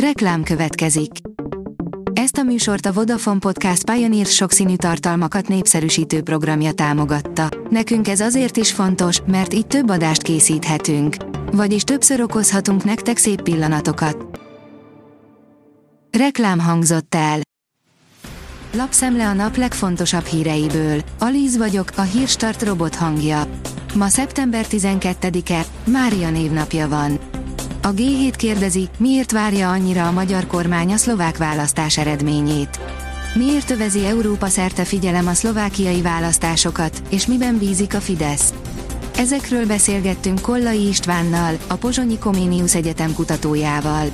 Reklám 0.00 0.42
következik. 0.42 1.10
Ezt 2.12 2.36
a 2.36 2.42
műsort 2.42 2.86
a 2.86 2.92
Vodafone 2.92 3.38
Podcast 3.38 3.90
Pioneer 3.90 4.26
sokszínű 4.26 4.76
tartalmakat 4.76 5.48
népszerűsítő 5.48 6.22
programja 6.22 6.72
támogatta. 6.72 7.48
Nekünk 7.70 8.08
ez 8.08 8.20
azért 8.20 8.56
is 8.56 8.72
fontos, 8.72 9.20
mert 9.26 9.54
így 9.54 9.66
több 9.66 9.90
adást 9.90 10.22
készíthetünk. 10.22 11.16
Vagyis 11.52 11.82
többször 11.82 12.20
okozhatunk 12.20 12.84
nektek 12.84 13.16
szép 13.16 13.42
pillanatokat. 13.42 14.40
Reklám 16.18 16.58
hangzott 16.58 17.14
el. 17.14 17.40
Lapszemle 18.72 19.28
a 19.28 19.32
nap 19.32 19.56
legfontosabb 19.56 20.24
híreiből. 20.24 21.00
Alíz 21.18 21.56
vagyok, 21.56 21.90
a 21.96 22.02
hírstart 22.02 22.62
robot 22.62 22.94
hangja. 22.94 23.42
Ma 23.94 24.08
szeptember 24.08 24.66
12-e, 24.70 25.64
Mária 25.84 26.30
névnapja 26.30 26.88
van. 26.88 27.18
A 27.86 27.92
G7 27.94 28.32
kérdezi, 28.36 28.88
miért 28.98 29.32
várja 29.32 29.70
annyira 29.70 30.06
a 30.06 30.12
magyar 30.12 30.46
kormány 30.46 30.92
a 30.92 30.96
szlovák 30.96 31.36
választás 31.36 31.98
eredményét. 31.98 32.80
Miért 33.34 33.70
övezi 33.70 34.06
Európa 34.06 34.46
szerte 34.46 34.84
figyelem 34.84 35.26
a 35.26 35.34
szlovákiai 35.34 36.02
választásokat, 36.02 37.02
és 37.08 37.26
miben 37.26 37.58
bízik 37.58 37.94
a 37.94 38.00
Fidesz? 38.00 38.54
Ezekről 39.16 39.66
beszélgettünk 39.66 40.40
Kollai 40.40 40.86
Istvánnal, 40.88 41.54
a 41.66 41.74
Pozsonyi 41.74 42.18
Koménius 42.18 42.74
Egyetem 42.74 43.14
kutatójával. 43.14 44.06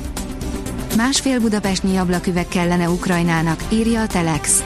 Másfél 0.97 1.41
budapestnyi 1.41 1.97
ablaküveg 1.97 2.49
kellene 2.49 2.89
Ukrajnának, 2.91 3.65
írja 3.69 4.01
a 4.01 4.07
Telex. 4.07 4.63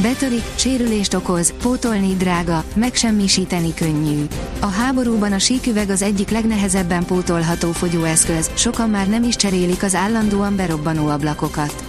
Betörik, 0.00 0.44
sérülést 0.54 1.14
okoz, 1.14 1.52
pótolni 1.62 2.16
drága, 2.16 2.64
megsemmisíteni 2.74 3.74
könnyű. 3.74 4.24
A 4.60 4.66
háborúban 4.66 5.32
a 5.32 5.38
síküveg 5.38 5.90
az 5.90 6.02
egyik 6.02 6.30
legnehezebben 6.30 7.04
pótolható 7.04 7.72
fogyóeszköz, 7.72 8.50
sokan 8.54 8.90
már 8.90 9.08
nem 9.08 9.22
is 9.22 9.36
cserélik 9.36 9.82
az 9.82 9.94
állandóan 9.94 10.56
berobbanó 10.56 11.08
ablakokat. 11.08 11.84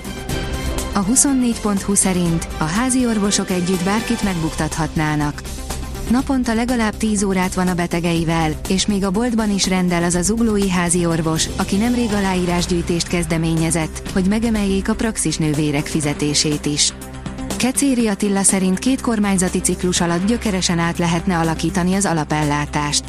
A 0.93 1.05
24.20 1.05 1.95
szerint 1.95 2.47
a 2.57 2.63
házi 2.63 3.05
orvosok 3.05 3.49
együtt 3.49 3.83
bárkit 3.83 4.23
megbuktathatnának. 4.23 5.41
Naponta 6.09 6.53
legalább 6.53 6.97
10 6.97 7.23
órát 7.23 7.53
van 7.53 7.67
a 7.67 7.73
betegeivel, 7.73 8.51
és 8.69 8.85
még 8.85 9.03
a 9.03 9.11
boltban 9.11 9.51
is 9.51 9.67
rendel 9.67 10.03
az 10.03 10.15
a 10.15 10.21
zuglói 10.21 10.69
házi 10.69 11.05
orvos, 11.05 11.47
aki 11.55 11.75
nemrég 11.75 12.13
aláírásgyűjtést 12.13 13.07
kezdeményezett, 13.07 14.09
hogy 14.13 14.25
megemeljék 14.25 14.89
a 14.89 14.95
praxis 14.95 15.37
nővérek 15.37 15.85
fizetését 15.85 16.65
is. 16.65 16.93
Kecéri 17.63 18.07
Attila 18.07 18.43
szerint 18.43 18.79
két 18.79 19.01
kormányzati 19.01 19.59
ciklus 19.59 20.01
alatt 20.01 20.25
gyökeresen 20.25 20.79
át 20.79 20.97
lehetne 20.97 21.37
alakítani 21.37 21.93
az 21.93 22.05
alapellátást. 22.05 23.03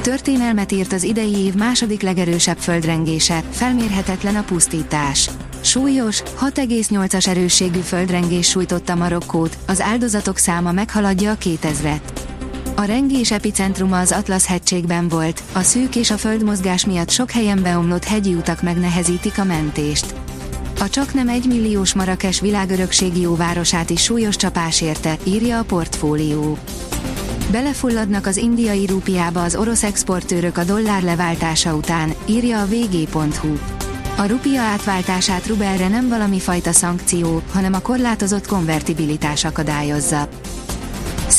Történelmet 0.00 0.72
írt 0.72 0.92
az 0.92 1.02
idei 1.02 1.36
év 1.36 1.54
második 1.54 2.02
legerősebb 2.02 2.56
földrengése, 2.58 3.42
felmérhetetlen 3.50 4.36
a 4.36 4.42
pusztítás. 4.42 5.30
Súlyos, 5.60 6.22
6,8-as 6.22 7.26
erősségű 7.26 7.78
földrengés 7.78 8.48
sújtotta 8.48 8.94
Marokkót, 8.94 9.56
az 9.66 9.80
áldozatok 9.80 10.36
száma 10.36 10.72
meghaladja 10.72 11.30
a 11.30 11.36
2000-et. 11.36 12.00
A 12.74 12.82
rengés 12.82 13.30
epicentruma 13.30 13.98
az 13.98 14.12
Atlasz 14.12 14.46
hegységben 14.46 15.08
volt, 15.08 15.42
a 15.52 15.60
szűk 15.60 15.96
és 15.96 16.10
a 16.10 16.18
földmozgás 16.18 16.86
miatt 16.86 17.10
sok 17.10 17.30
helyen 17.30 17.62
beomlott 17.62 18.04
hegyi 18.04 18.34
utak 18.34 18.62
megnehezítik 18.62 19.38
a 19.38 19.44
mentést. 19.44 20.14
A 20.80 20.88
csak 20.88 21.14
nem 21.14 21.28
egymilliós 21.28 21.94
Marakes 21.94 22.40
világörökségi 22.40 23.20
jóvárosát 23.20 23.90
is 23.90 24.02
súlyos 24.02 24.36
csapás 24.36 24.80
érte, 24.80 25.16
írja 25.24 25.58
a 25.58 25.62
portfólió. 25.62 26.58
Belefulladnak 27.50 28.26
az 28.26 28.36
indiai 28.36 28.86
rúpiába 28.86 29.42
az 29.42 29.56
orosz 29.56 29.82
exportőrök 29.82 30.58
a 30.58 30.64
dollár 30.64 31.02
leváltása 31.02 31.74
után, 31.74 32.14
írja 32.26 32.60
a 32.60 32.66
vg.hu. 32.66 33.58
A 34.16 34.26
rupia 34.26 34.60
átváltását 34.60 35.46
rubelre 35.46 35.88
nem 35.88 36.08
valami 36.08 36.40
fajta 36.40 36.72
szankció, 36.72 37.42
hanem 37.52 37.72
a 37.72 37.80
korlátozott 37.80 38.46
konvertibilitás 38.46 39.44
akadályozza. 39.44 40.28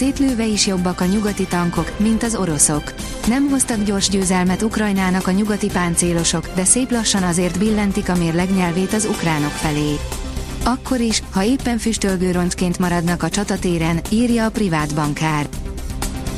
Szétlőve 0.02 0.46
is 0.46 0.68
jobbak 0.68 1.02
a 1.02 1.06
nyugati 1.06 1.46
tankok, 1.46 2.00
mint 2.00 2.24
az 2.24 2.36
oroszok. 2.36 2.94
Nem 3.28 3.50
hoztak 3.50 3.84
gyors 3.84 4.10
győzelmet 4.10 4.62
Ukrajnának 4.62 5.28
a 5.28 5.32
nyugati 5.32 5.68
páncélosok, 5.68 6.48
de 6.56 6.64
szép 6.64 6.92
lassan 6.92 7.24
azért 7.24 7.60
billentik 7.60 8.10
a 8.10 8.16
mérleg 8.16 8.54
nyelvét 8.56 8.94
az 8.94 9.06
ukránok 9.06 9.52
felé. 9.52 9.96
Akkor 10.64 11.00
is, 11.00 11.22
ha 11.32 11.44
éppen 11.44 11.78
füstölgő 11.78 12.32
roncsként 12.32 12.80
maradnak 12.80 13.24
a 13.24 13.30
csatatéren, 13.30 14.00
írja 14.10 14.46
a 14.46 14.50
privát 14.50 14.96
bankár. 14.96 15.48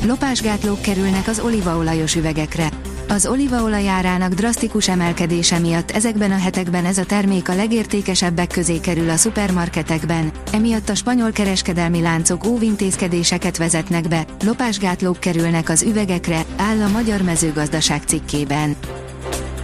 Lopásgátlók 0.06 0.80
kerülnek 0.80 1.28
az 1.28 1.40
olívaolajos 1.40 2.14
üvegekre. 2.14 2.68
Az 3.08 3.26
olívaolaj 3.26 3.88
árának 3.88 4.32
drasztikus 4.32 4.88
emelkedése 4.88 5.58
miatt 5.58 5.90
ezekben 5.90 6.30
a 6.30 6.38
hetekben 6.38 6.84
ez 6.84 6.98
a 6.98 7.04
termék 7.04 7.48
a 7.48 7.54
legértékesebbek 7.54 8.48
közé 8.48 8.80
kerül 8.80 9.10
a 9.10 9.16
szupermarketekben, 9.16 10.32
emiatt 10.52 10.88
a 10.88 10.94
spanyol 10.94 11.30
kereskedelmi 11.30 12.00
láncok 12.00 12.46
óvintézkedéseket 12.46 13.56
vezetnek 13.56 14.08
be, 14.08 14.24
lopásgátlók 14.44 15.20
kerülnek 15.20 15.68
az 15.68 15.82
üvegekre, 15.82 16.44
áll 16.56 16.80
a 16.80 16.88
Magyar 16.88 17.22
Mezőgazdaság 17.22 18.02
cikkében. 18.06 18.76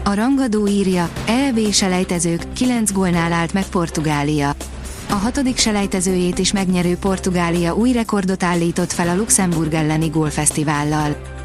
A 0.04 0.14
rangadó 0.14 0.66
írja, 0.66 1.10
EB 1.26 1.72
selejtezők, 1.72 2.52
9 2.52 2.92
gólnál 2.92 3.32
állt 3.32 3.52
meg 3.52 3.64
Portugália. 3.64 4.54
A 5.10 5.14
hatodik 5.14 5.56
selejtezőjét 5.56 6.38
is 6.38 6.52
megnyerő 6.52 6.96
Portugália 6.96 7.74
új 7.74 7.92
rekordot 7.92 8.42
állított 8.42 8.92
fel 8.92 9.08
a 9.08 9.16
Luxemburg 9.16 9.74
elleni 9.74 10.08
gólfesztivállal. 10.08 11.39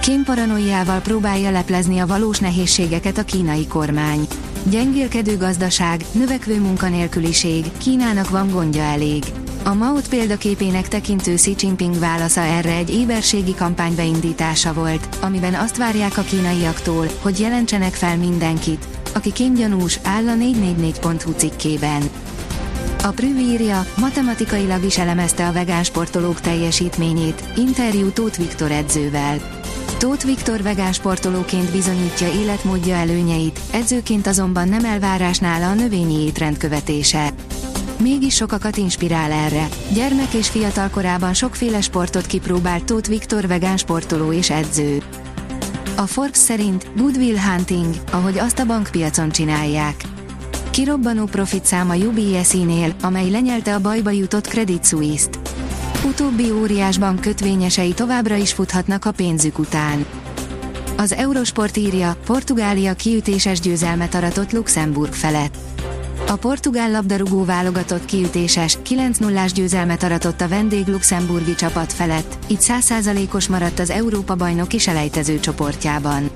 Kim 0.00 0.24
paranoiával 0.24 1.00
próbálja 1.00 1.50
leplezni 1.50 1.98
a 1.98 2.06
valós 2.06 2.38
nehézségeket 2.38 3.18
a 3.18 3.24
kínai 3.24 3.66
kormány. 3.66 4.26
Gyengélkedő 4.62 5.36
gazdaság, 5.36 6.04
növekvő 6.12 6.60
munkanélküliség, 6.60 7.64
Kínának 7.78 8.30
van 8.30 8.50
gondja 8.50 8.82
elég. 8.82 9.24
A 9.64 9.74
Maut 9.74 10.08
példaképének 10.08 10.88
tekintő 10.88 11.34
Xi 11.34 11.54
Jinping 11.58 11.98
válasza 11.98 12.40
erre 12.40 12.74
egy 12.74 12.90
éberségi 12.90 13.54
kampány 13.54 13.94
beindítása 13.94 14.72
volt, 14.72 15.16
amiben 15.20 15.54
azt 15.54 15.76
várják 15.76 16.18
a 16.18 16.22
kínaiaktól, 16.22 17.06
hogy 17.22 17.40
jelentsenek 17.40 17.94
fel 17.94 18.16
mindenkit, 18.16 18.86
aki 19.14 19.32
kémgyanús, 19.32 19.98
áll 20.02 20.28
a 20.28 20.34
444.hu 20.34 21.32
cikkében. 21.32 22.02
A 23.02 23.08
Prüv 23.08 23.38
írja, 23.38 23.86
matematikailag 23.96 24.84
is 24.84 24.98
elemezte 24.98 25.46
a 25.48 25.52
vegán 25.52 25.84
sportolók 25.84 26.40
teljesítményét, 26.40 27.44
interjú 27.56 28.10
Tóth 28.10 28.38
Viktor 28.38 28.70
edzővel. 28.70 29.59
Tóth 30.00 30.24
Viktor 30.24 30.62
vegán 30.62 30.92
sportolóként 30.92 31.70
bizonyítja 31.70 32.32
életmódja 32.32 32.94
előnyeit, 32.94 33.60
edzőként 33.72 34.26
azonban 34.26 34.68
nem 34.68 34.84
elvárás 34.84 35.38
nála 35.38 35.68
a 35.68 35.74
növényi 35.74 36.24
étrend 36.24 36.56
követése. 36.56 37.30
Mégis 37.98 38.34
sokakat 38.34 38.76
inspirál 38.76 39.32
erre. 39.32 39.68
Gyermek 39.92 40.32
és 40.32 40.48
fiatal 40.48 40.88
korában 40.88 41.34
sokféle 41.34 41.80
sportot 41.80 42.26
kipróbált 42.26 42.84
Tóth 42.84 43.08
Viktor 43.08 43.46
vegán 43.46 43.76
sportoló 43.76 44.32
és 44.32 44.50
edző. 44.50 45.02
A 45.96 46.06
Forbes 46.06 46.38
szerint 46.38 46.86
Goodwill 46.96 47.38
Hunting, 47.38 47.94
ahogy 48.10 48.38
azt 48.38 48.58
a 48.58 48.66
bankpiacon 48.66 49.30
csinálják. 49.30 50.02
Kirobbanó 50.70 51.24
profit 51.24 51.64
száma 51.64 51.94
UBS-nél, 51.94 52.94
amely 53.02 53.30
lenyelte 53.30 53.74
a 53.74 53.80
bajba 53.80 54.10
jutott 54.10 54.48
Credit 54.48 54.86
Suisse-t. 54.86 55.59
Utóbbi 56.04 56.50
óriásban 56.50 57.18
kötvényesei 57.18 57.92
továbbra 57.92 58.34
is 58.34 58.52
futhatnak 58.52 59.04
a 59.04 59.10
pénzük 59.10 59.58
után. 59.58 60.06
Az 60.96 61.12
Eurosport 61.12 61.76
írja, 61.76 62.16
Portugália 62.26 62.94
kiütéses 62.94 63.60
győzelmet 63.60 64.14
aratott 64.14 64.52
Luxemburg 64.52 65.12
felett. 65.12 65.56
A 66.28 66.36
portugál 66.36 66.90
labdarúgó 66.90 67.44
válogatott 67.44 68.04
kiütéses, 68.04 68.78
9-0-ás 68.88 69.52
győzelmet 69.52 70.02
aratott 70.02 70.40
a 70.40 70.48
vendég 70.48 70.86
luxemburgi 70.86 71.54
csapat 71.54 71.92
felett, 71.92 72.38
így 72.46 72.60
100%-os 72.60 73.48
maradt 73.48 73.78
az 73.78 73.90
Európa 73.90 74.34
bajnoki 74.34 74.78
selejtező 74.78 75.40
csoportjában. 75.40 76.30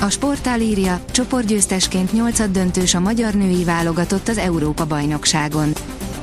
A 0.00 0.08
sportál 0.10 0.60
írja, 0.60 1.00
csoportgyőztesként 1.10 2.12
8 2.12 2.50
döntős 2.50 2.94
a 2.94 3.00
magyar 3.00 3.34
női 3.34 3.64
válogatott 3.64 4.28
az 4.28 4.38
Európa 4.38 4.86
bajnokságon. 4.86 5.72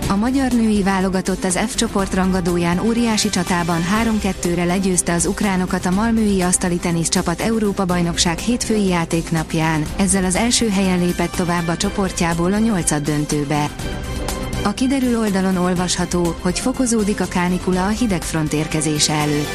A 0.07 0.15
magyar 0.15 0.51
női 0.51 0.83
válogatott 0.83 1.43
az 1.43 1.59
F 1.67 1.75
csoport 1.75 2.13
rangadóján 2.13 2.79
óriási 2.79 3.29
csatában 3.29 3.81
3-2-re 4.03 4.63
legyőzte 4.63 5.13
az 5.13 5.25
ukránokat 5.25 5.85
a 5.85 5.91
Malmői 5.91 6.41
asztali 6.41 6.77
tenisz 6.77 7.09
csapat 7.09 7.41
Európa 7.41 7.85
bajnokság 7.85 8.37
hétfői 8.37 8.87
játéknapján, 8.87 9.85
ezzel 9.97 10.23
az 10.23 10.35
első 10.35 10.69
helyen 10.69 10.99
lépett 10.99 11.31
tovább 11.31 11.67
a 11.67 11.77
csoportjából 11.77 12.53
a 12.53 12.57
nyolcad 12.57 13.03
döntőbe. 13.03 13.69
A 14.63 14.73
kiderül 14.73 15.19
oldalon 15.19 15.57
olvasható, 15.57 16.35
hogy 16.39 16.59
fokozódik 16.59 17.21
a 17.21 17.25
kánikula 17.25 17.85
a 17.85 17.89
hidegfront 17.89 18.53
érkezése 18.53 19.13
előtt. 19.13 19.49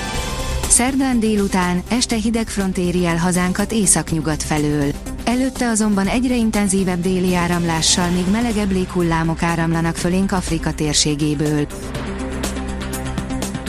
Szerdán 0.68 1.20
délután, 1.20 1.82
este 1.88 2.16
hidegfront 2.16 2.78
éri 2.78 3.06
el 3.06 3.16
hazánkat 3.16 3.72
északnyugat 3.72 4.42
felől. 4.42 4.92
Előtte 5.28 5.68
azonban 5.68 6.06
egyre 6.06 6.34
intenzívebb 6.34 7.00
déli 7.00 7.34
áramlással 7.34 8.10
még 8.10 8.24
melegebb 8.30 8.72
léghullámok 8.72 9.42
áramlanak 9.42 9.96
fölénk 9.96 10.32
Afrika 10.32 10.74
térségéből. 10.74 11.66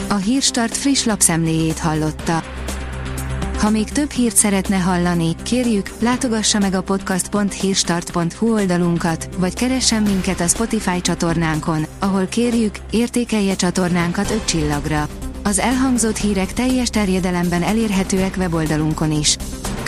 A 0.10 0.16
Hírstart 0.16 0.78
friss 0.78 1.04
lapszemléjét 1.04 1.80
hallotta. 1.80 2.44
Ha 3.58 3.70
még 3.70 3.90
több 3.90 4.12
hírt 4.12 4.36
szeretne 4.36 4.78
hallani, 4.78 5.36
kérjük, 5.44 5.90
látogassa 6.00 6.60
meg 6.60 6.74
a 6.74 6.82
podcast.hírstart.hu 6.82 8.54
oldalunkat, 8.54 9.30
vagy 9.38 9.54
keressen 9.54 10.04
minket 10.04 10.40
a 10.40 10.48
Spotify 10.48 11.02
csatornánkon, 11.02 11.86
ahol 12.00 12.26
kérjük, 12.26 12.76
értékelje 12.92 13.56
csatornánkat 13.56 14.32
5 14.32 14.46
csillagra. 14.46 15.08
Az 15.44 15.60
elhangzott 15.60 16.18
hírek 16.18 16.54
teljes 16.54 16.90
terjedelemben 16.90 17.64
elérhetőek 17.64 18.36
weboldalunkon 18.38 19.12
is. 19.12 19.38